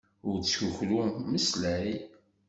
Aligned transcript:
Ur 0.29 0.37
ttkukru. 0.41 1.01
Mmeslay. 1.25 1.89